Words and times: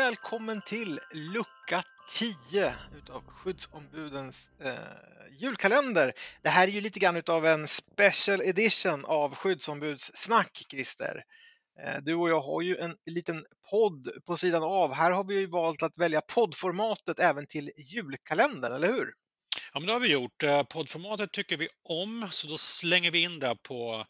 välkommen 0.00 0.60
till 0.60 1.00
lucka 1.12 1.82
10 2.18 2.74
utav 2.96 3.22
skyddsombudens 3.26 4.50
eh, 4.64 4.72
julkalender. 5.40 6.12
Det 6.42 6.48
här 6.48 6.68
är 6.68 6.72
ju 6.72 6.80
lite 6.80 6.98
grann 6.98 7.16
utav 7.16 7.46
en 7.46 7.68
special 7.68 8.40
edition 8.40 9.04
av 9.04 9.34
skyddsombudssnack, 9.34 10.64
Christer. 10.70 11.24
Eh, 11.80 12.02
du 12.02 12.14
och 12.14 12.30
jag 12.30 12.40
har 12.40 12.62
ju 12.62 12.76
en 12.76 12.96
liten 13.06 13.44
podd 13.70 14.08
på 14.26 14.36
sidan 14.36 14.62
av. 14.62 14.92
Här 14.94 15.10
har 15.10 15.24
vi 15.24 15.40
ju 15.40 15.46
valt 15.46 15.82
att 15.82 15.98
välja 15.98 16.20
poddformatet 16.20 17.20
även 17.20 17.46
till 17.46 17.70
julkalendern, 17.76 18.72
eller 18.72 18.88
hur? 18.88 19.12
Ja, 19.72 19.80
men 19.80 19.86
det 19.86 19.92
har 19.92 20.00
vi 20.00 20.12
gjort. 20.12 20.42
Eh, 20.42 20.62
poddformatet 20.62 21.32
tycker 21.32 21.56
vi 21.56 21.68
om, 21.82 22.28
så 22.30 22.46
då 22.46 22.56
slänger 22.56 23.10
vi 23.10 23.22
in 23.22 23.38
det 23.38 23.56
på 23.62 24.06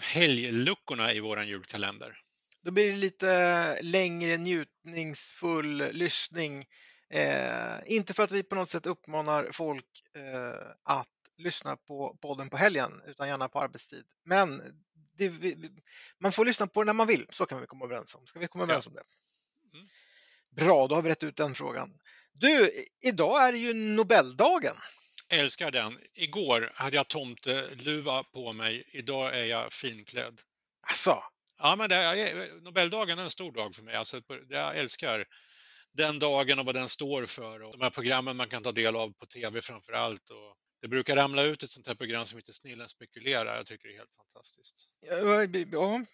helgluckorna 0.00 1.12
i 1.12 1.20
vår 1.20 1.42
julkalender. 1.42 2.18
Då 2.68 2.72
blir 2.72 2.90
det 2.90 2.96
lite 2.96 3.82
längre 3.82 4.36
njutningsfull 4.36 5.92
lyssning. 5.92 6.66
Eh, 7.10 7.76
inte 7.86 8.14
för 8.14 8.22
att 8.22 8.30
vi 8.30 8.42
på 8.42 8.54
något 8.54 8.70
sätt 8.70 8.86
uppmanar 8.86 9.48
folk 9.52 9.84
eh, 10.14 10.70
att 10.82 11.08
lyssna 11.38 11.76
på 11.76 12.18
podden 12.20 12.50
på 12.50 12.56
helgen, 12.56 13.02
utan 13.06 13.28
gärna 13.28 13.48
på 13.48 13.60
arbetstid. 13.60 14.04
Men 14.24 14.62
det, 15.18 15.28
vi, 15.28 15.70
man 16.18 16.32
får 16.32 16.44
lyssna 16.44 16.66
på 16.66 16.82
det 16.82 16.86
när 16.86 16.92
man 16.92 17.06
vill, 17.06 17.26
så 17.30 17.46
kan 17.46 17.60
vi 17.60 17.66
komma 17.66 17.84
överens 17.84 18.14
om. 18.14 18.26
Ska 18.26 18.38
vi 18.38 18.48
komma 18.48 18.64
överens 18.64 18.86
ja. 18.86 18.90
om 18.90 18.96
det? 18.96 19.78
Mm. 19.78 19.88
Bra, 20.50 20.86
då 20.86 20.94
har 20.94 21.02
vi 21.02 21.10
rätt 21.10 21.22
ut 21.22 21.36
den 21.36 21.54
frågan. 21.54 21.94
Du, 22.32 22.72
idag 23.00 23.48
är 23.48 23.52
det 23.52 23.58
ju 23.58 23.74
Nobeldagen. 23.74 24.76
älskar 25.28 25.70
den. 25.70 25.98
Igår 26.14 26.72
hade 26.74 26.96
jag 26.96 27.08
tomteluva 27.08 28.22
på 28.22 28.52
mig. 28.52 28.84
Idag 28.92 29.38
är 29.38 29.44
jag 29.44 29.72
finklädd. 29.72 30.40
Alltså, 30.80 31.22
Ja, 31.58 31.76
men 31.76 31.88
det, 31.88 32.62
Nobeldagen 32.62 33.18
är 33.18 33.22
en 33.22 33.30
stor 33.30 33.52
dag 33.52 33.74
för 33.74 33.82
mig. 33.82 33.94
Alltså, 33.94 34.20
jag 34.48 34.78
älskar 34.78 35.24
den 35.92 36.18
dagen 36.18 36.58
och 36.58 36.66
vad 36.66 36.74
den 36.74 36.88
står 36.88 37.26
för 37.26 37.62
och 37.62 37.72
de 37.72 37.84
här 37.84 37.90
programmen 37.90 38.36
man 38.36 38.48
kan 38.48 38.62
ta 38.62 38.72
del 38.72 38.96
av 38.96 39.12
på 39.12 39.26
tv 39.26 39.60
framför 39.60 39.92
allt. 39.92 40.30
Och 40.30 40.56
det 40.80 40.88
brukar 40.88 41.16
ramla 41.16 41.42
ut 41.42 41.62
ett 41.62 41.70
sånt 41.70 41.86
här 41.86 41.94
program 41.94 42.26
som 42.26 42.38
heter 42.38 42.52
Snillen 42.52 42.88
spekulerar. 42.88 43.56
Jag 43.56 43.66
tycker 43.66 43.88
det 43.88 43.94
är 43.94 43.98
helt 43.98 44.14
fantastiskt. 44.14 44.88
Ja, 45.00 46.04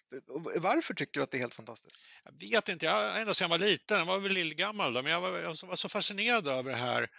varför 0.61 0.93
tycker 0.93 1.19
du 1.19 1.23
att 1.23 1.31
det 1.31 1.37
är 1.37 1.39
helt 1.39 1.53
fantastiskt? 1.53 1.95
Jag 2.23 2.49
vet 2.49 2.69
inte. 2.69 2.85
Jag, 2.85 3.21
ända 3.21 3.33
sedan 3.33 3.45
jag 3.51 3.59
var 3.59 3.67
liten, 3.67 3.97
jag 3.97 4.05
var 4.05 4.19
väl 4.19 4.31
lillgammal 4.31 4.93
då, 4.93 5.01
men 5.01 5.11
jag 5.11 5.21
var, 5.21 5.39
jag 5.39 5.55
var 5.63 5.75
så 5.75 5.89
fascinerad 5.89 6.47
över 6.47 6.71
det 6.71 6.77
här 6.77 7.09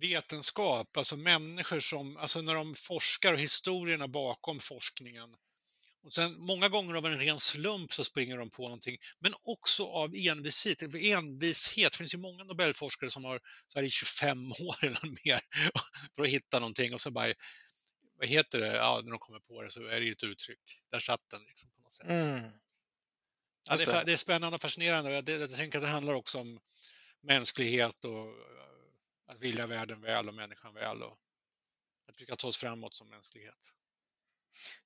vetenskap, 0.00 0.96
alltså 0.96 1.16
människor 1.16 1.80
som, 1.80 2.16
alltså 2.16 2.40
när 2.40 2.54
de 2.54 2.74
forskar 2.74 3.32
och 3.32 3.38
historierna 3.38 4.08
bakom 4.08 4.58
forskningen 4.58 5.34
och 6.02 6.12
sen 6.12 6.38
många 6.38 6.68
gånger 6.68 6.94
av 6.94 7.06
en 7.06 7.18
ren 7.18 7.40
slump 7.40 7.92
så 7.92 8.04
springer 8.04 8.38
de 8.38 8.50
på 8.50 8.62
någonting, 8.62 8.96
men 9.18 9.34
också 9.42 9.86
av 9.86 10.14
envishet. 10.14 10.82
envishet. 10.82 11.92
Det 11.92 11.98
finns 11.98 12.14
ju 12.14 12.18
många 12.18 12.44
Nobelforskare 12.44 13.10
som 13.10 13.24
har 13.24 13.40
så 13.68 13.78
här 13.78 13.86
i 13.86 13.90
25 13.90 14.52
år 14.52 14.84
eller 14.84 15.24
mer 15.24 15.40
för 16.14 16.22
att 16.22 16.28
hitta 16.28 16.58
någonting 16.58 16.94
och 16.94 17.00
så 17.00 17.10
bara, 17.10 17.34
vad 18.18 18.28
heter 18.28 18.60
det, 18.60 18.76
ja, 18.76 19.00
när 19.04 19.10
de 19.10 19.18
kommer 19.18 19.40
på 19.40 19.62
det 19.62 19.70
så 19.70 19.86
är 19.86 20.00
det 20.00 20.08
ett 20.08 20.24
uttryck. 20.24 20.80
Där 20.90 21.00
satt 21.00 21.30
den 21.30 21.44
liksom 21.44 21.70
på 21.70 21.80
något 21.80 21.92
sätt. 21.92 22.06
Mm. 22.08 22.50
Ja, 23.68 23.76
det, 23.76 23.86
är, 23.86 24.04
det 24.04 24.12
är 24.12 24.16
spännande 24.16 24.54
och 24.54 24.60
fascinerande. 24.60 25.10
Jag, 25.10 25.24
det, 25.24 25.32
jag 25.32 25.54
tänker 25.54 25.78
att 25.78 25.84
det 25.84 25.90
handlar 25.90 26.14
också 26.14 26.38
om 26.38 26.60
mänsklighet 27.20 28.04
och 28.04 28.34
att 29.26 29.40
vilja 29.40 29.66
världen 29.66 30.00
väl 30.00 30.28
och 30.28 30.34
människan 30.34 30.74
väl 30.74 31.02
och 31.02 31.18
att 32.08 32.20
vi 32.20 32.24
ska 32.24 32.36
ta 32.36 32.48
oss 32.48 32.56
framåt 32.56 32.94
som 32.94 33.08
mänsklighet. 33.08 33.74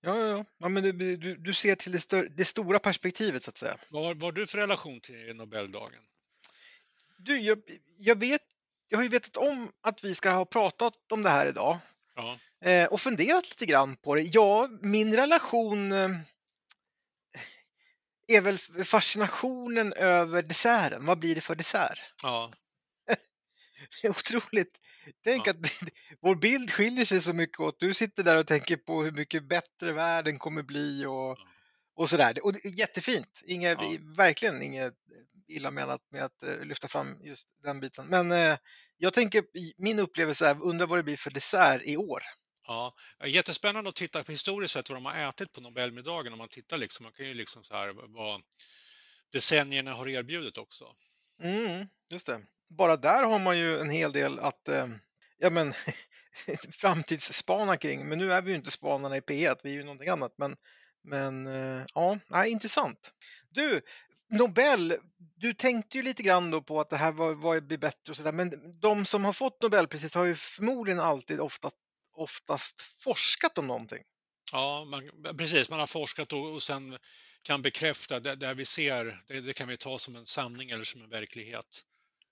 Ja, 0.00 0.18
ja, 0.18 0.44
ja. 0.58 0.68
men 0.68 0.82
du, 0.82 1.16
du, 1.16 1.36
du 1.36 1.54
ser 1.54 1.74
till 1.74 1.92
det, 1.92 2.00
stör, 2.00 2.28
det, 2.36 2.44
stora 2.44 2.78
perspektivet 2.78 3.44
så 3.44 3.50
att 3.50 3.56
säga. 3.56 3.76
Vad 3.88 4.22
har 4.22 4.32
du 4.32 4.46
för 4.46 4.58
relation 4.58 5.00
till 5.00 5.36
Nobeldagen? 5.36 6.02
Du, 7.18 7.38
jag, 7.40 7.62
jag, 7.98 8.18
vet, 8.18 8.42
jag 8.88 8.98
har 8.98 9.02
ju 9.02 9.08
vetat 9.08 9.36
om 9.36 9.72
att 9.80 10.04
vi 10.04 10.14
ska 10.14 10.30
ha 10.30 10.44
pratat 10.44 11.12
om 11.12 11.22
det 11.22 11.30
här 11.30 11.46
idag 11.46 11.78
ja. 12.14 12.38
eh, 12.70 12.86
och 12.86 13.00
funderat 13.00 13.50
lite 13.50 13.66
grann 13.66 13.96
på 13.96 14.14
det. 14.14 14.22
Ja, 14.22 14.68
min 14.80 15.16
relation 15.16 15.92
eh, 15.92 16.10
är 18.26 18.40
väl 18.40 18.58
fascinationen 18.84 19.92
över 19.92 20.42
desserten. 20.42 21.06
Vad 21.06 21.18
blir 21.18 21.34
det 21.34 21.40
för 21.40 21.54
dessert? 21.54 22.00
Ja. 22.22 22.52
det 24.02 24.08
är 24.08 24.10
otroligt 24.10 24.80
Tänk 25.24 25.46
ja. 25.46 25.50
att 25.50 25.56
vår 26.20 26.36
bild 26.36 26.70
skiljer 26.70 27.04
sig 27.04 27.20
så 27.20 27.32
mycket 27.32 27.60
åt. 27.60 27.80
Du 27.80 27.94
sitter 27.94 28.22
där 28.22 28.36
och 28.36 28.46
tänker 28.46 28.76
på 28.76 29.02
hur 29.02 29.12
mycket 29.12 29.48
bättre 29.48 29.92
världen 29.92 30.38
kommer 30.38 30.62
bli 30.62 31.06
och, 31.06 31.38
och 31.96 32.10
sådär. 32.10 32.44
Och 32.44 32.52
det 32.52 32.64
är 32.64 32.78
jättefint. 32.78 33.42
Inge, 33.44 33.68
ja. 33.68 33.96
Verkligen 34.16 34.62
inget 34.62 34.94
illa 35.48 35.70
menat 35.70 36.00
med 36.10 36.24
att 36.24 36.42
uh, 36.44 36.64
lyfta 36.66 36.88
fram 36.88 37.18
just 37.22 37.48
den 37.62 37.80
biten. 37.80 38.06
Men 38.06 38.32
uh, 38.32 38.56
jag 38.96 39.12
tänker, 39.12 39.44
min 39.82 39.98
upplevelse 39.98 40.48
är, 40.48 40.62
undrar 40.62 40.86
vad 40.86 40.98
det 40.98 41.02
blir 41.02 41.16
för 41.16 41.30
dessert 41.30 41.82
i 41.84 41.96
år. 41.96 42.22
Ja, 42.66 42.94
jättespännande 43.24 43.90
att 43.90 43.96
titta 43.96 44.24
på 44.24 44.32
historiskt 44.32 44.74
sett 44.74 44.90
vad 44.90 44.96
de 44.96 45.04
har 45.04 45.28
ätit 45.28 45.52
på 45.52 45.60
Nobelmiddagen. 45.60 46.32
Om 46.32 46.38
man 46.38 46.48
tittar 46.48 46.78
liksom, 46.78 47.04
man 47.04 47.12
kan 47.12 47.26
ju 47.26 47.34
liksom 47.34 47.64
så 47.64 47.74
här 47.74 47.92
vad 47.92 48.42
decennierna 49.32 49.92
har 49.92 50.08
erbjudit 50.08 50.58
också. 50.58 50.94
Mm, 51.40 51.86
just 52.12 52.26
det 52.26 52.40
bara 52.68 52.96
där 52.96 53.22
har 53.22 53.38
man 53.38 53.58
ju 53.58 53.80
en 53.80 53.90
hel 53.90 54.12
del 54.12 54.38
att 54.38 54.68
eh, 54.68 54.86
ja, 55.38 55.50
men, 55.50 55.74
framtidsspana 56.70 57.76
kring. 57.76 58.08
Men 58.08 58.18
nu 58.18 58.32
är 58.32 58.42
vi 58.42 58.50
ju 58.50 58.56
inte 58.56 58.70
spanarna 58.70 59.16
i 59.16 59.20
P1, 59.20 59.56
vi 59.62 59.70
är 59.70 59.74
ju 59.74 59.84
någonting 59.84 60.08
annat. 60.08 60.34
Men, 60.38 60.56
men 61.04 61.46
eh, 61.46 61.84
ja, 61.94 62.18
nej, 62.28 62.50
intressant. 62.50 63.12
Du, 63.50 63.80
Nobel, 64.30 64.96
du 65.36 65.54
tänkte 65.54 65.96
ju 65.96 66.02
lite 66.02 66.22
grann 66.22 66.50
då 66.50 66.62
på 66.62 66.80
att 66.80 66.90
det 66.90 66.96
här 66.96 67.12
var, 67.12 67.34
var 67.34 67.60
blir 67.60 67.78
bättre 67.78 68.10
och 68.10 68.16
sådär, 68.16 68.32
men 68.32 68.80
de 68.80 69.04
som 69.04 69.24
har 69.24 69.32
fått 69.32 69.62
Nobelpriset 69.62 70.14
har 70.14 70.24
ju 70.24 70.34
förmodligen 70.34 71.00
alltid 71.00 71.40
ofta, 71.40 71.70
oftast 72.16 72.80
forskat 73.00 73.58
om 73.58 73.66
någonting. 73.66 74.02
Ja, 74.52 74.84
man, 74.84 75.36
precis. 75.36 75.70
Man 75.70 75.80
har 75.80 75.86
forskat 75.86 76.32
och, 76.32 76.52
och 76.52 76.62
sen 76.62 76.98
kan 77.42 77.62
bekräfta 77.62 78.20
det, 78.20 78.36
det 78.36 78.54
vi 78.54 78.64
ser. 78.64 79.22
Det, 79.26 79.40
det, 79.40 79.52
kan 79.52 79.68
vi 79.68 79.76
ta 79.76 79.98
som 79.98 80.16
en 80.16 80.26
sanning 80.26 80.70
eller 80.70 80.84
som 80.84 81.02
en 81.02 81.10
verklighet. 81.10 81.82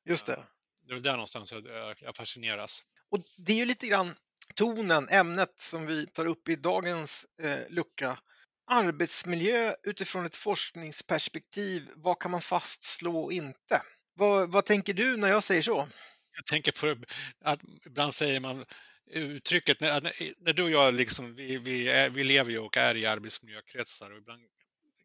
Just 0.04 0.26
det. 0.26 0.44
Det 0.88 0.94
är 0.94 1.00
där 1.00 1.12
någonstans 1.12 1.52
jag, 1.52 1.96
jag 2.00 2.16
fascineras. 2.16 2.82
Och 3.10 3.18
det 3.36 3.52
är 3.52 3.56
ju 3.56 3.64
lite 3.64 3.86
grann 3.86 4.16
tonen, 4.54 5.08
ämnet 5.08 5.54
som 5.58 5.86
vi 5.86 6.06
tar 6.06 6.26
upp 6.26 6.48
i 6.48 6.56
dagens 6.56 7.26
eh, 7.42 7.58
lucka. 7.68 8.18
Arbetsmiljö 8.66 9.74
utifrån 9.82 10.26
ett 10.26 10.36
forskningsperspektiv. 10.36 11.88
Vad 11.96 12.18
kan 12.18 12.30
man 12.30 12.40
fastslå 12.40 13.24
och 13.24 13.32
inte? 13.32 13.82
Vad, 14.14 14.52
vad 14.52 14.64
tänker 14.64 14.94
du 14.94 15.16
när 15.16 15.28
jag 15.28 15.44
säger 15.44 15.62
så? 15.62 15.88
Jag 16.36 16.46
tänker 16.46 16.72
på 16.72 17.04
att 17.40 17.60
ibland 17.86 18.14
säger 18.14 18.40
man 18.40 18.64
uttrycket, 19.10 19.80
när, 19.80 20.00
när 20.44 20.52
du 20.52 20.62
och 20.62 20.70
jag 20.70 20.94
liksom, 20.94 21.34
vi, 21.34 21.58
vi, 21.58 21.88
är, 21.88 22.10
vi 22.10 22.24
lever 22.24 22.50
ju 22.50 22.58
och 22.58 22.76
är 22.76 22.94
i 22.94 23.06
arbetsmiljökretsar 23.06 24.10
och 24.10 24.18
ibland 24.18 24.42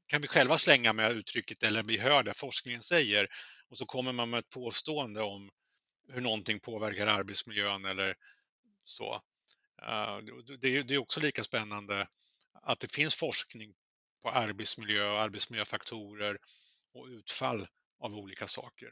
kan 0.09 0.21
vi 0.21 0.27
själva 0.27 0.57
slänga 0.57 0.93
med 0.93 1.11
uttrycket 1.11 1.63
eller 1.63 1.83
vi 1.83 1.97
hör 1.97 2.23
det 2.23 2.33
forskningen 2.33 2.81
säger 2.81 3.27
och 3.69 3.77
så 3.77 3.85
kommer 3.85 4.11
man 4.11 4.29
med 4.29 4.39
ett 4.39 4.49
påstående 4.49 5.21
om 5.21 5.49
hur 6.11 6.21
någonting 6.21 6.59
påverkar 6.59 7.07
arbetsmiljön 7.07 7.85
eller 7.85 8.15
så. 8.83 9.21
Eh, 9.81 10.17
det 10.59 10.67
är 10.67 10.97
också 10.97 11.19
lika 11.19 11.43
spännande 11.43 12.07
att 12.53 12.79
det 12.79 12.91
finns 12.91 13.15
forskning 13.15 13.73
på 14.23 14.29
arbetsmiljö 14.29 15.11
och 15.11 15.19
arbetsmiljöfaktorer 15.19 16.37
och 16.93 17.05
utfall 17.05 17.67
av 17.99 18.15
olika 18.15 18.47
saker. 18.47 18.89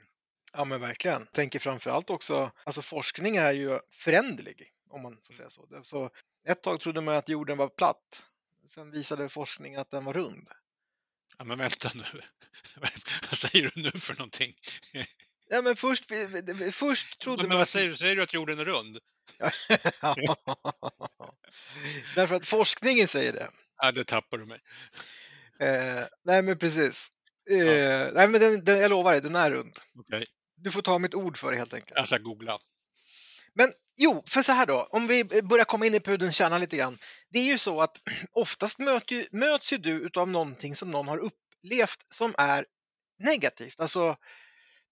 Ja 0.54 0.66
men 0.66 0.82
verkligen. 0.82 1.22
Jag 1.22 1.32
tänker 1.32 1.60
framförallt 1.60 2.10
också, 2.10 2.52
alltså 2.64 2.82
forskning 2.82 3.36
är 3.36 3.52
ju 3.52 3.80
föränderlig 3.90 4.74
om 4.90 5.02
man 5.02 5.18
får 5.24 5.34
säga 5.34 5.50
så. 5.50 5.68
så. 5.84 6.10
Ett 6.48 6.64
tag 6.64 6.80
trodde 6.80 7.02
man 7.02 7.16
att 7.16 7.30
jorden 7.30 7.58
var 7.58 7.70
platt. 7.70 8.24
Sen 8.70 8.92
visade 8.92 9.30
forskning 9.30 9.76
att 9.76 9.92
den 9.92 10.06
var 10.06 10.14
rund. 10.14 10.50
Ja, 11.38 11.44
men 11.46 11.58
vänta 11.58 11.92
nu. 11.96 12.04
vad 13.30 13.38
säger 13.38 13.72
du 13.74 13.82
nu 13.82 13.92
för 13.92 14.16
någonting? 14.16 14.54
Ja, 15.50 15.62
men 15.62 15.76
först, 15.76 16.06
först 16.72 17.20
trodde 17.20 17.44
men, 17.44 17.50
man... 17.50 17.58
vad 17.58 17.68
säger 17.68 17.88
du? 17.88 17.96
Säger 17.96 18.16
du 18.16 18.22
att 18.22 18.34
jorden 18.34 18.60
är 18.60 18.66
rund? 18.66 18.98
Därför 22.16 22.36
att 22.36 22.46
forskningen 22.46 23.08
säger 23.08 23.34
det. 23.34 23.50
Ja, 23.78 23.92
det 23.92 24.04
tappar 24.04 24.38
du 24.38 24.46
mig. 24.46 24.60
Eh, 25.60 26.06
nej, 26.26 26.42
men 26.42 26.58
precis. 26.58 27.10
Eh, 27.50 27.58
ja. 27.58 28.12
Nej, 28.14 28.28
men 28.28 28.42
den, 28.42 28.66
den, 28.66 28.80
jag 28.80 28.90
lovar 28.90 29.12
dig, 29.12 29.22
den 29.22 29.36
är 29.36 29.52
rund. 29.52 29.78
Okay. 30.00 30.26
Du 30.56 30.72
får 30.72 30.82
ta 30.82 31.00
mitt 31.00 31.14
ord 31.14 31.38
för 31.38 31.52
det 31.52 31.58
helt 31.58 31.74
enkelt. 31.74 31.96
Jag 31.96 32.08
ska 32.08 32.18
googla. 32.18 32.58
Men 33.54 33.74
jo, 33.98 34.24
för 34.28 34.42
så 34.42 34.52
här 34.52 34.66
då, 34.66 34.88
om 34.92 35.08
vi 35.08 35.24
börjar 35.24 35.66
komma 35.66 35.86
in 35.86 35.96
i 35.96 36.00
pudelns 36.00 36.36
kärna 36.36 36.58
lite 36.58 36.78
grann. 36.78 36.98
Det 37.30 37.40
är 37.40 37.44
ju 37.44 37.58
så 37.58 37.82
att 37.82 38.02
oftast 38.32 38.80
möts 38.80 39.12
ju, 39.12 39.28
möts 39.32 39.74
ju 39.74 39.78
du 39.78 40.10
av 40.16 40.28
någonting 40.28 40.76
som 40.76 40.92
någon 40.92 41.08
har 41.08 41.18
upplevt 41.18 42.06
som 42.10 42.36
är 42.38 42.66
negativt. 43.20 43.80
Alltså 43.80 44.18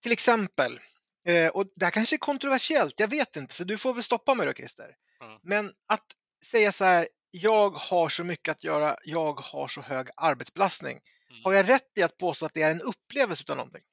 till 0.03 0.11
exempel, 0.11 0.79
eh, 1.27 1.47
och 1.47 1.65
det 1.75 1.85
här 1.85 1.91
kanske 1.91 2.15
är 2.15 2.17
kontroversiellt, 2.17 2.99
jag 2.99 3.07
vet 3.07 3.35
inte, 3.35 3.55
så 3.55 3.63
du 3.63 3.77
får 3.77 3.93
väl 3.93 4.03
stoppa 4.03 4.35
mig 4.35 4.47
då 4.47 4.53
Christer. 4.53 4.95
Mm. 5.21 5.39
Men 5.43 5.71
att 5.87 6.05
säga 6.45 6.71
så 6.71 6.85
här, 6.85 7.07
jag 7.31 7.69
har 7.69 8.09
så 8.09 8.23
mycket 8.23 8.51
att 8.51 8.63
göra, 8.63 8.95
jag 9.03 9.39
har 9.39 9.67
så 9.67 9.81
hög 9.81 10.07
arbetsbelastning. 10.17 10.99
Mm. 11.29 11.41
Har 11.43 11.53
jag 11.53 11.69
rätt 11.69 11.97
i 11.97 12.03
att 12.03 12.17
påstå 12.17 12.45
att 12.45 12.53
det 12.53 12.61
är 12.61 12.71
en 12.71 12.81
upplevelse 12.81 13.43
av 13.49 13.57
någonting? 13.57 13.83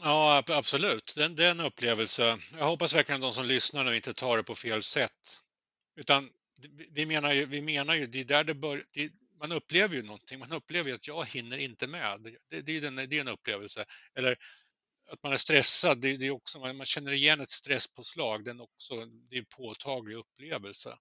Ja, 0.00 0.44
absolut. 0.46 1.14
Det, 1.16 1.28
den 1.28 1.46
är 1.46 1.50
en 1.50 1.60
upplevelse. 1.60 2.38
Jag 2.52 2.66
hoppas 2.66 2.94
verkligen 2.94 3.16
att 3.16 3.28
de 3.28 3.32
som 3.32 3.46
lyssnar 3.46 3.84
nu 3.84 3.96
inte 3.96 4.14
tar 4.14 4.36
det 4.36 4.42
på 4.42 4.54
fel 4.54 4.82
sätt. 4.82 5.40
Utan 5.96 6.30
vi 6.90 7.06
menar 7.06 7.32
ju, 7.32 7.44
vi 7.44 7.60
menar 7.60 7.94
ju 7.94 8.06
det 8.06 8.20
är 8.20 8.24
där 8.24 8.44
det 8.44 8.54
börjar. 8.54 8.84
det, 8.92 9.12
man 9.40 9.52
upplever 9.52 9.94
ju 9.94 10.02
någonting. 10.02 10.38
Man 10.38 10.52
upplever 10.52 10.90
ju 10.90 10.94
att 10.94 11.08
jag 11.08 11.24
hinner 11.24 11.58
inte 11.58 11.86
med. 11.86 12.36
Det, 12.48 12.60
det, 12.60 12.76
är, 12.76 12.84
en, 12.84 12.96
det 12.96 13.16
är 13.16 13.20
en 13.20 13.28
upplevelse. 13.28 13.84
Eller 14.14 14.38
att 15.10 15.22
man 15.22 15.32
är 15.32 15.36
stressad, 15.36 16.00
det, 16.00 16.16
det 16.16 16.26
är 16.26 16.30
också, 16.30 16.58
man, 16.58 16.76
man, 16.76 16.86
känner 16.86 17.12
igen 17.12 17.40
ett 17.40 17.50
stresspåslag. 17.50 18.44
Den 18.44 18.60
också, 18.60 19.06
det 19.06 19.36
är 19.36 19.38
en 19.38 19.46
påtaglig 19.46 20.16
upplevelse. 20.16 20.98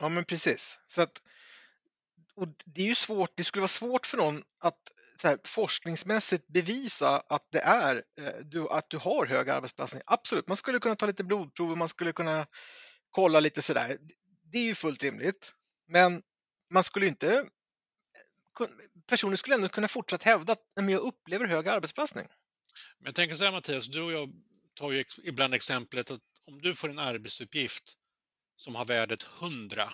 Ja, 0.00 0.08
men 0.08 0.24
precis. 0.24 0.78
Så 0.86 1.02
att, 1.02 1.22
och 2.34 2.48
det 2.64 2.82
är 2.82 2.86
ju 2.86 2.94
svårt, 2.94 3.30
det 3.34 3.44
skulle 3.44 3.60
vara 3.60 3.68
svårt 3.68 4.06
för 4.06 4.16
någon 4.16 4.44
att 4.58 4.92
här, 5.22 5.38
forskningsmässigt 5.44 6.48
bevisa 6.48 7.22
att 7.28 7.46
det 7.50 7.60
är 7.60 7.96
eh, 8.20 8.32
du, 8.44 8.68
att 8.68 8.90
du 8.90 8.96
har 8.96 9.26
hög 9.26 9.48
arbetsbelastning. 9.50 10.02
Absolut, 10.06 10.48
man 10.48 10.56
skulle 10.56 10.78
kunna 10.78 10.96
ta 10.96 11.06
lite 11.06 11.24
blodprover, 11.24 11.76
man 11.76 11.88
skulle 11.88 12.12
kunna 12.12 12.46
kolla 13.10 13.40
lite 13.40 13.62
sådär. 13.62 13.98
Det 14.52 14.58
är 14.58 14.64
ju 14.64 14.74
fullt 14.74 15.02
rimligt. 15.02 15.54
Men 15.88 16.22
man 16.70 16.84
skulle 16.84 17.06
inte 17.06 17.36
eh, 18.60 18.66
personer 19.06 19.36
skulle 19.36 19.54
ändå 19.54 19.68
kunna 19.68 19.88
fortsätta 19.88 20.30
hävda 20.30 20.52
att 20.52 20.64
jag 20.74 21.00
upplever 21.00 21.46
hög 21.46 21.68
arbetsbelastning. 21.68 22.26
Men 22.98 23.06
jag 23.06 23.14
tänker 23.14 23.34
så 23.34 23.44
här 23.44 23.52
Mattias, 23.52 23.86
du 23.86 24.02
och 24.02 24.12
jag 24.12 24.32
tar 24.74 24.92
ju 24.92 25.04
ibland 25.22 25.54
exemplet 25.54 26.10
att 26.10 26.20
om 26.46 26.60
du 26.62 26.74
får 26.74 26.88
en 26.88 26.98
arbetsuppgift 26.98 27.94
som 28.56 28.74
har 28.74 28.84
värdet 28.84 29.26
100, 29.40 29.92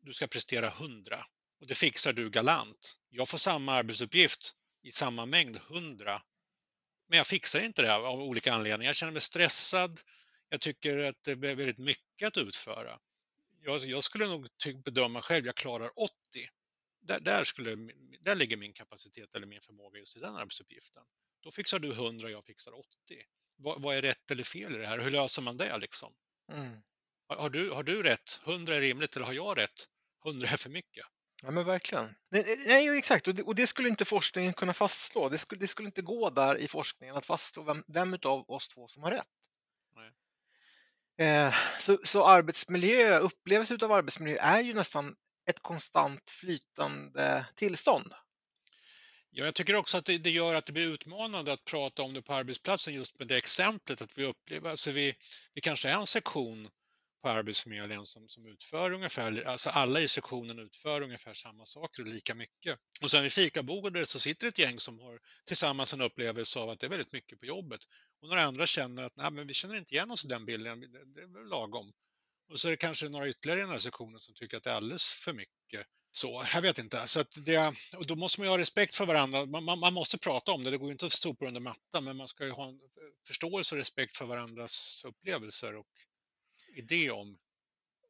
du 0.00 0.12
ska 0.12 0.26
prestera 0.26 0.68
100 0.68 1.26
och 1.60 1.66
det 1.66 1.74
fixar 1.74 2.12
du 2.12 2.30
galant. 2.30 2.98
Jag 3.08 3.28
får 3.28 3.38
samma 3.38 3.72
arbetsuppgift 3.72 4.54
i 4.82 4.92
samma 4.92 5.26
mängd, 5.26 5.56
100, 5.56 6.22
men 7.10 7.16
jag 7.16 7.26
fixar 7.26 7.60
inte 7.60 7.82
det 7.82 7.94
av 7.94 8.22
olika 8.22 8.52
anledningar. 8.52 8.88
Jag 8.88 8.96
känner 8.96 9.12
mig 9.12 9.20
stressad. 9.20 10.00
Jag 10.48 10.60
tycker 10.60 10.98
att 10.98 11.22
det 11.22 11.30
är 11.30 11.36
väldigt 11.36 11.78
mycket 11.78 12.26
att 12.26 12.36
utföra. 12.36 12.98
Jag, 13.62 13.80
jag 13.80 14.04
skulle 14.04 14.26
nog 14.26 14.48
bedöma 14.84 15.22
själv, 15.22 15.46
jag 15.46 15.54
klarar 15.54 16.00
80. 16.00 16.12
Där, 17.00 17.20
där, 17.20 17.44
skulle, 17.44 17.76
där 18.20 18.34
ligger 18.34 18.56
min 18.56 18.72
kapacitet 18.72 19.34
eller 19.34 19.46
min 19.46 19.60
förmåga 19.60 19.98
just 19.98 20.16
i 20.16 20.20
den 20.20 20.36
arbetsuppgiften. 20.36 21.02
Då 21.40 21.50
fixar 21.50 21.78
du 21.78 21.90
100, 21.92 22.30
jag 22.30 22.44
fixar 22.44 22.78
80. 22.78 22.86
Vad, 23.56 23.82
vad 23.82 23.96
är 23.96 24.02
rätt 24.02 24.30
eller 24.30 24.44
fel 24.44 24.74
i 24.74 24.78
det 24.78 24.86
här? 24.86 24.98
Hur 24.98 25.10
löser 25.10 25.42
man 25.42 25.56
det 25.56 25.78
liksom? 25.78 26.12
Mm. 26.52 26.82
Har, 27.28 27.36
har, 27.36 27.50
du, 27.50 27.70
har 27.70 27.82
du 27.82 28.02
rätt? 28.02 28.40
100 28.44 28.74
är 28.74 28.80
rimligt 28.80 29.16
eller 29.16 29.26
har 29.26 29.34
jag 29.34 29.58
rätt? 29.58 29.88
100 30.26 30.48
är 30.48 30.56
för 30.56 30.70
mycket. 30.70 31.06
Ja 31.42 31.50
men 31.50 31.64
verkligen. 31.64 32.14
Nej, 32.30 32.98
exakt, 32.98 33.28
och 33.28 33.34
det, 33.34 33.42
och 33.42 33.54
det, 33.54 33.66
skulle 33.66 33.88
inte 33.88 34.04
forskningen 34.04 34.52
kunna 34.52 34.72
fastslå. 34.72 35.28
Det 35.28 35.38
skulle, 35.38 35.60
det 35.60 35.68
skulle 35.68 35.86
inte 35.86 36.02
gå 36.02 36.30
där 36.30 36.56
i 36.56 36.68
forskningen 36.68 37.16
att 37.16 37.26
fastslå 37.26 37.62
vem, 37.62 37.84
vem 37.86 38.18
av 38.24 38.50
oss 38.50 38.68
två 38.68 38.88
som 38.88 39.02
har 39.02 39.10
rätt. 39.10 39.28
Eh, 41.20 41.54
så, 41.80 41.98
så 42.04 42.24
arbetsmiljö, 42.24 43.18
upplevelse 43.18 43.78
av 43.82 43.92
arbetsmiljö 43.92 44.36
är 44.40 44.60
ju 44.60 44.74
nästan 44.74 45.16
ett 45.46 45.60
konstant 45.62 46.30
flytande 46.30 47.46
tillstånd. 47.54 48.12
Ja, 49.30 49.44
jag 49.44 49.54
tycker 49.54 49.74
också 49.74 49.98
att 49.98 50.04
det, 50.04 50.18
det, 50.18 50.30
gör 50.30 50.54
att 50.54 50.66
det 50.66 50.72
blir 50.72 50.86
utmanande 50.86 51.52
att 51.52 51.64
prata 51.64 52.02
om 52.02 52.14
det 52.14 52.22
på 52.22 52.34
arbetsplatsen 52.34 52.94
just 52.94 53.18
med 53.18 53.28
det 53.28 53.36
exemplet 53.36 54.02
att 54.02 54.18
vi 54.18 54.24
upplever, 54.24 54.70
alltså 54.70 54.90
vi, 54.90 55.14
vi 55.54 55.60
kanske 55.60 55.88
är 55.88 55.94
en 55.94 56.06
sektion 56.06 56.68
på 57.22 57.28
Arbetsförmedlingen 57.28 58.06
som, 58.06 58.28
som 58.28 58.46
utför 58.46 58.92
ungefär, 58.92 59.42
alltså 59.42 59.70
alla 59.70 60.00
i 60.00 60.08
sektionen 60.08 60.58
utför 60.58 61.00
ungefär 61.00 61.34
samma 61.34 61.64
saker 61.64 62.02
och 62.02 62.08
lika 62.08 62.34
mycket. 62.34 62.78
Och 63.02 63.10
sen 63.10 63.22
vid 63.22 63.32
fikabordet 63.32 64.08
så 64.08 64.18
sitter 64.18 64.46
ett 64.46 64.58
gäng 64.58 64.78
som 64.78 65.00
har 65.00 65.20
tillsammans 65.44 65.94
en 65.94 66.00
upplevelse 66.00 66.58
av 66.58 66.70
att 66.70 66.80
det 66.80 66.86
är 66.86 66.90
väldigt 66.90 67.12
mycket 67.12 67.40
på 67.40 67.46
jobbet. 67.46 67.80
Och 68.22 68.28
några 68.28 68.42
andra 68.42 68.66
känner 68.66 69.02
att 69.02 69.16
Nej, 69.16 69.30
men 69.30 69.46
vi 69.46 69.54
känner 69.54 69.76
inte 69.76 69.94
igen 69.94 70.10
oss 70.10 70.24
i 70.24 70.28
den 70.28 70.44
bilden, 70.44 70.80
det, 70.80 70.86
det 71.14 71.20
är 71.20 71.26
väl 71.26 71.48
lagom. 71.48 71.92
Och 72.50 72.60
så 72.60 72.68
är 72.68 72.70
det 72.70 72.76
kanske 72.76 73.08
några 73.08 73.28
ytterligare 73.28 73.60
i 73.60 73.62
den 73.62 73.70
här 73.70 73.78
sektionen 73.78 74.20
som 74.20 74.34
tycker 74.34 74.56
att 74.56 74.62
det 74.62 74.70
är 74.70 74.74
alldeles 74.74 75.04
för 75.24 75.32
mycket. 75.32 75.86
Så, 76.12 76.44
jag 76.54 76.62
vet 76.62 76.78
inte. 76.78 77.06
Så 77.06 77.20
att 77.20 77.44
det, 77.44 77.74
och 77.96 78.06
då 78.06 78.16
måste 78.16 78.40
man 78.40 78.46
ju 78.46 78.50
ha 78.50 78.58
respekt 78.58 78.94
för 78.94 79.06
varandra. 79.06 79.46
Man, 79.46 79.64
man, 79.64 79.78
man 79.78 79.94
måste 79.94 80.18
prata 80.18 80.52
om 80.52 80.64
det, 80.64 80.70
det 80.70 80.78
går 80.78 80.88
ju 80.88 80.92
inte 80.92 81.06
att 81.06 81.12
sopa 81.12 81.46
under 81.46 81.60
mattan, 81.60 82.04
men 82.04 82.16
man 82.16 82.28
ska 82.28 82.44
ju 82.44 82.50
ha 82.50 82.68
en 82.68 82.74
eh, 82.74 82.80
förståelse 83.26 83.74
och 83.74 83.78
respekt 83.78 84.16
för 84.16 84.24
varandras 84.24 85.04
upplevelser 85.06 85.76
och 85.76 85.86
idé 86.74 87.10
om 87.10 87.38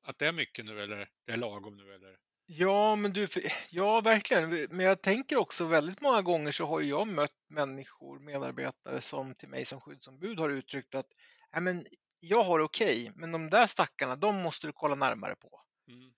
att 0.03 0.19
det 0.19 0.27
är 0.27 0.33
mycket 0.33 0.65
nu 0.65 0.81
eller 0.81 1.09
det 1.27 1.33
är 1.33 1.37
lagom 1.37 1.77
nu 1.77 1.95
eller? 1.95 2.17
Ja, 2.47 2.97
men 2.97 3.13
du, 3.13 3.29
ja 3.71 4.01
verkligen. 4.01 4.51
Men 4.71 4.87
jag 4.87 5.03
tänker 5.03 5.37
också 5.37 5.65
väldigt 5.65 6.01
många 6.01 6.23
gånger 6.23 6.53
så 6.53 6.65
har 6.65 6.81
jag 6.81 7.09
mött 7.09 7.37
människor, 7.49 8.19
medarbetare 8.19 9.01
som 9.01 9.35
till 9.35 9.49
mig 9.49 9.65
som 9.65 9.81
skyddsombud 9.81 10.39
har 10.39 10.51
uttryckt 10.51 10.95
att 10.95 11.07
Nej, 11.53 11.63
men 11.63 11.87
jag 12.21 12.45
har 12.45 12.61
okej, 12.61 13.03
okay, 13.03 13.13
men 13.17 13.33
de 13.33 13.51
där 13.51 13.67
stackarna, 13.67 14.17
de 14.17 14.43
måste 14.43 14.67
du 14.67 14.73
kolla 14.73 14.95
närmare 14.95 15.35
på. 15.37 15.61
Mm. 15.89 16.13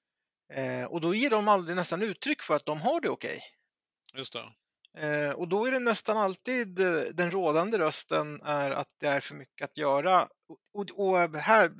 Eh, 0.52 0.86
och 0.86 1.00
då 1.00 1.14
ger 1.14 1.30
de 1.30 1.48
aldrig 1.48 1.76
nästan 1.76 2.02
uttryck 2.02 2.42
för 2.42 2.54
att 2.54 2.66
de 2.66 2.80
har 2.80 3.00
det 3.00 3.08
okej. 3.08 3.36
Okay. 3.36 4.18
Just 4.18 4.32
det. 4.32 4.52
Eh, 4.98 5.30
och 5.30 5.48
då 5.48 5.66
är 5.66 5.72
det 5.72 5.78
nästan 5.78 6.16
alltid 6.16 6.80
eh, 6.80 7.02
den 7.14 7.30
rådande 7.30 7.78
rösten 7.78 8.40
är 8.42 8.70
att 8.70 8.88
det 9.00 9.06
är 9.06 9.20
för 9.20 9.34
mycket 9.34 9.64
att 9.64 9.76
göra. 9.76 10.28
Och, 10.48 10.58
och, 10.72 10.90
och 10.90 11.40
här 11.40 11.72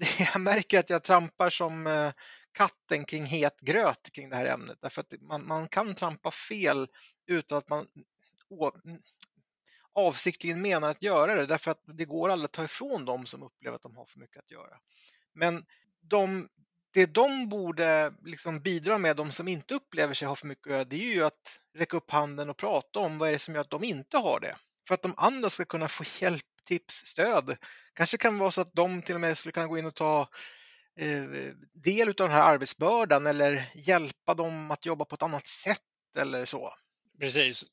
jag 0.18 0.40
märker 0.40 0.78
att 0.78 0.90
jag 0.90 1.02
trampar 1.02 1.50
som 1.50 1.86
eh, 1.86 2.12
katten 2.52 3.04
kring 3.04 3.24
het 3.24 3.60
gröt 3.60 4.12
kring 4.12 4.30
det 4.30 4.36
här 4.36 4.46
ämnet. 4.46 4.78
Därför 4.80 5.00
att 5.00 5.14
man, 5.20 5.46
man 5.46 5.68
kan 5.68 5.94
trampa 5.94 6.30
fel 6.30 6.88
utan 7.26 7.58
att 7.58 7.68
man 7.68 7.86
mm, 8.84 9.00
avsiktligen 9.92 10.62
menar 10.62 10.90
att 10.90 11.02
göra 11.02 11.34
det. 11.34 11.46
Därför 11.46 11.70
att 11.70 11.82
det 11.86 12.04
går 12.04 12.28
aldrig 12.28 12.44
att 12.44 12.52
ta 12.52 12.64
ifrån 12.64 13.04
dem 13.04 13.26
som 13.26 13.42
upplever 13.42 13.76
att 13.76 13.82
de 13.82 13.96
har 13.96 14.06
för 14.06 14.18
mycket 14.18 14.38
att 14.38 14.50
göra. 14.50 14.78
Men 15.34 15.64
de, 16.00 16.48
det 16.90 17.06
de 17.06 17.48
borde 17.48 18.14
liksom 18.24 18.60
bidra 18.60 18.98
med, 18.98 19.16
de 19.16 19.32
som 19.32 19.48
inte 19.48 19.74
upplever 19.74 20.14
sig 20.14 20.28
ha 20.28 20.36
för 20.36 20.46
mycket 20.46 20.66
att 20.66 20.72
göra, 20.72 20.84
det 20.84 20.96
är 20.96 21.14
ju 21.14 21.24
att 21.24 21.60
räcka 21.74 21.96
upp 21.96 22.10
handen 22.10 22.50
och 22.50 22.56
prata 22.56 22.98
om 22.98 23.18
vad 23.18 23.28
är 23.28 23.32
det 23.32 23.38
som 23.38 23.54
gör 23.54 23.60
att 23.60 23.70
de 23.70 23.84
inte 23.84 24.18
har 24.18 24.40
det. 24.40 24.56
För 24.88 24.94
att 24.94 25.02
de 25.02 25.14
andra 25.16 25.50
ska 25.50 25.64
kunna 25.64 25.88
få 25.88 26.04
hjälp 26.20 26.44
tips, 26.64 26.94
stöd. 26.94 27.56
Kanske 27.94 28.16
kan 28.16 28.34
det 28.34 28.40
vara 28.40 28.50
så 28.50 28.60
att 28.60 28.74
de 28.74 29.02
till 29.02 29.14
och 29.14 29.20
med 29.20 29.38
skulle 29.38 29.52
kunna 29.52 29.66
gå 29.66 29.78
in 29.78 29.86
och 29.86 29.94
ta 29.94 30.28
eh, 30.96 31.24
del 31.72 32.08
av 32.08 32.14
den 32.14 32.30
här 32.30 32.52
arbetsbördan 32.52 33.26
eller 33.26 33.70
hjälpa 33.74 34.34
dem 34.34 34.70
att 34.70 34.86
jobba 34.86 35.04
på 35.04 35.14
ett 35.14 35.22
annat 35.22 35.46
sätt 35.46 35.82
eller 36.18 36.44
så. 36.44 36.74
Precis. 37.20 37.64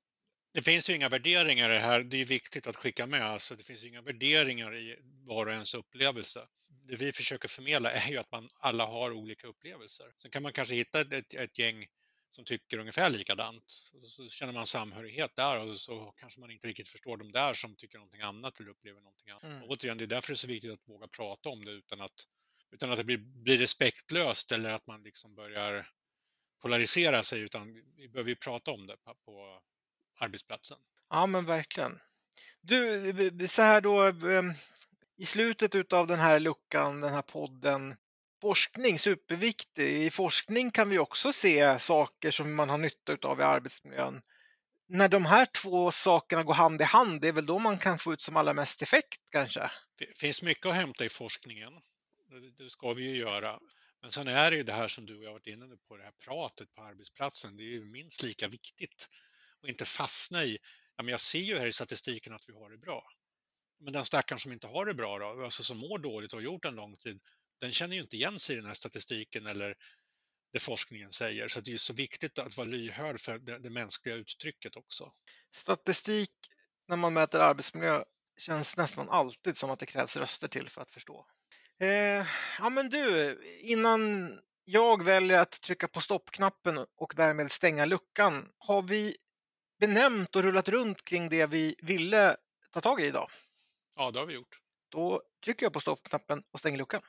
Det 0.54 0.62
finns 0.62 0.90
ju 0.90 0.96
inga 0.96 1.10
värderingar 1.10 1.70
i 1.70 1.74
det 1.74 1.80
här. 1.80 2.04
Det 2.04 2.22
är 2.22 2.26
viktigt 2.26 2.68
att 2.68 2.76
skicka 2.76 3.06
med. 3.06 3.22
Alltså, 3.22 3.56
det 3.56 3.64
finns 3.64 3.84
inga 3.84 4.02
värderingar 4.02 4.76
i 4.76 4.98
var 5.26 5.46
och 5.46 5.52
ens 5.52 5.74
upplevelse. 5.74 6.48
Det 6.90 6.96
vi 6.96 7.12
försöker 7.12 7.48
förmedla 7.48 7.92
är 7.92 8.10
ju 8.10 8.18
att 8.18 8.32
man 8.32 8.50
alla 8.60 8.86
har 8.86 9.12
olika 9.12 9.48
upplevelser. 9.48 10.06
Sen 10.18 10.32
kan 10.32 10.44
man 10.44 10.54
kanske 10.54 10.76
hitta 10.76 11.02
ett, 11.02 11.14
ett, 11.14 11.34
ett 11.34 11.60
gäng 11.60 11.86
som 12.30 12.46
tycker 12.46 12.78
ungefär 12.78 13.10
likadant. 13.10 13.64
Så 14.04 14.30
känner 14.30 14.54
man 14.54 14.66
samhörighet 14.66 15.36
där 15.36 15.60
och 15.60 15.80
så 15.80 16.14
kanske 16.18 16.40
man 16.40 16.52
inte 16.52 16.68
riktigt 16.68 16.88
förstår 16.88 17.18
de 17.18 17.32
där 17.32 17.54
som 17.54 17.76
tycker 17.76 17.98
någonting 17.98 18.22
annat 18.22 18.60
eller 18.60 18.70
upplever 18.70 19.02
någonting 19.02 19.30
annat. 19.30 19.44
Mm. 19.44 19.64
Och 19.64 19.70
återigen, 19.70 19.98
det 19.98 20.04
är 20.04 20.08
därför 20.08 20.28
det 20.28 20.34
är 20.34 20.36
så 20.36 20.48
viktigt 20.48 20.72
att 20.72 20.88
våga 20.88 21.08
prata 21.08 21.50
om 21.50 21.66
det 21.66 21.72
utan 21.72 22.02
att, 22.02 22.28
utan 22.72 22.92
att 22.92 22.98
det 22.98 23.04
blir, 23.04 23.18
blir 23.18 23.58
respektlöst 23.58 24.52
eller 24.52 24.70
att 24.70 24.88
man 24.88 25.04
liksom 25.04 25.36
börjar 25.36 25.90
polarisera 26.62 27.24
sig 27.24 27.42
utan 27.42 27.74
vi 27.96 28.10
behöver 28.10 28.30
ju 28.30 28.36
prata 28.36 28.72
om 28.72 28.88
det 28.88 28.98
på, 28.98 29.16
på 29.26 29.62
arbetsplatsen. 30.20 30.78
Ja 31.10 31.26
men 31.26 31.46
verkligen. 31.46 32.00
Du, 32.62 33.48
så 33.48 33.62
här 33.62 33.82
då 33.82 34.02
ehm, 34.02 34.54
i 35.18 35.26
slutet 35.26 35.94
av 35.94 36.08
den 36.08 36.20
här 36.20 36.40
luckan, 36.40 37.02
den 37.02 37.14
här 37.14 37.22
podden, 37.22 37.96
forskning 38.42 39.00
superviktig. 39.00 40.04
I 40.06 40.10
forskning 40.10 40.72
kan 40.72 40.90
vi 40.90 41.00
också 41.00 41.34
se 41.34 41.80
saker 41.80 42.32
som 42.32 42.56
man 42.56 42.70
har 42.70 42.78
nytta 42.78 43.18
av 43.28 43.40
i 43.40 43.44
arbetsmiljön. 43.44 44.22
När 44.90 45.10
de 45.10 45.26
här 45.26 45.46
två 45.46 45.92
sakerna 45.92 46.44
går 46.44 46.54
hand 46.54 46.82
i 46.82 46.84
hand, 46.84 47.22
det 47.22 47.28
är 47.28 47.32
väl 47.32 47.46
då 47.46 47.60
man 47.60 47.78
kan 47.78 48.00
få 48.00 48.14
ut 48.14 48.22
som 48.22 48.38
allra 48.38 48.54
mest 48.54 48.82
effekt 48.82 49.22
kanske? 49.32 49.72
Det 49.98 50.18
finns 50.18 50.42
mycket 50.42 50.66
att 50.66 50.76
hämta 50.76 51.06
i 51.06 51.10
forskningen. 51.10 51.74
Det 52.58 52.70
ska 52.70 52.94
vi 52.94 53.04
ju 53.04 53.18
göra. 53.18 53.60
Men 54.02 54.12
sen 54.12 54.28
är 54.28 54.52
det 54.52 54.58
ju 54.58 54.64
det 54.64 54.74
här 54.74 54.88
som 54.88 55.06
du 55.06 55.18
och 55.18 55.24
jag 55.24 55.32
varit 55.32 55.48
inne 55.48 55.78
på, 55.88 55.98
det 55.98 56.04
här 56.04 56.12
pratet 56.12 56.74
på 56.76 56.84
arbetsplatsen. 56.84 57.58
Det 57.58 57.64
är 57.64 57.72
ju 57.72 57.86
minst 57.86 58.24
lika 58.24 58.48
viktigt 58.48 59.10
att 59.64 59.70
inte 59.70 59.86
fastna 59.86 60.44
i, 60.44 60.58
ja 60.96 61.04
men 61.04 61.12
jag 61.12 61.20
ser 61.20 61.40
ju 61.40 61.58
här 61.58 61.68
i 61.68 61.72
statistiken 61.72 62.34
att 62.34 62.50
vi 62.50 62.54
har 62.54 62.70
det 62.70 62.78
bra. 62.78 63.04
Men 63.80 63.94
den 63.94 64.06
stackaren 64.06 64.40
som 64.40 64.52
inte 64.52 64.68
har 64.68 64.86
det 64.86 64.94
bra 64.94 65.20
då, 65.20 65.44
alltså 65.44 65.64
som 65.64 65.78
mår 65.78 66.00
dåligt 66.00 66.34
och 66.34 66.40
har 66.40 66.44
gjort 66.44 66.66
en 66.66 66.76
lång 66.76 66.96
tid, 66.96 67.20
den 67.60 67.72
känner 67.72 67.96
ju 67.96 68.02
inte 68.02 68.16
igen 68.16 68.40
sig 68.40 68.54
i 68.56 68.60
den 68.60 68.68
här 68.68 68.74
statistiken 68.74 69.46
eller 69.46 69.76
det 70.54 70.60
forskningen 70.60 71.12
säger. 71.12 71.48
Så 71.48 71.62
det 71.62 71.74
är 71.74 71.78
så 71.78 71.94
viktigt 71.94 72.40
att 72.40 72.58
vara 72.58 72.68
lyhörd 72.68 73.22
för 73.22 73.40
det, 73.40 73.58
det 73.58 73.70
mänskliga 73.70 74.16
uttrycket 74.16 74.76
också. 74.76 75.12
Statistik 75.56 76.32
när 76.88 76.98
man 76.98 77.14
mäter 77.14 77.40
arbetsmiljö 77.40 78.04
känns 78.38 78.78
nästan 78.78 79.10
alltid 79.10 79.58
som 79.58 79.70
att 79.70 79.80
det 79.80 79.86
krävs 79.86 80.18
röster 80.18 80.48
till 80.48 80.70
för 80.70 80.82
att 80.82 80.92
förstå. 80.92 81.26
Eh, 81.80 82.28
ja 82.60 82.70
men 82.70 82.90
du, 82.90 83.38
innan 83.62 84.32
jag 84.66 85.04
väljer 85.04 85.40
att 85.40 85.62
trycka 85.62 85.88
på 85.88 86.02
stoppknappen 86.02 86.78
och 86.96 87.14
därmed 87.16 87.52
stänga 87.52 87.86
luckan, 87.86 88.50
har 88.58 88.82
vi 88.82 89.18
benämnt 89.80 90.36
och 90.36 90.44
rullat 90.44 90.70
runt 90.70 91.06
kring 91.06 91.30
det 91.30 91.46
vi 91.46 91.76
ville 91.78 92.36
ta 92.72 92.82
tag 92.82 93.02
i 93.02 93.06
idag. 93.06 93.30
Ja, 93.96 94.12
det 94.12 94.20
har 94.20 94.26
vi 94.26 94.34
gjort. 94.34 94.60
Då 94.90 95.22
trycker 95.44 95.66
jag 95.66 95.74
på 95.74 95.80
stoppknappen 95.80 96.44
och 96.52 96.60
stänger 96.60 96.78
luckan. 96.78 97.02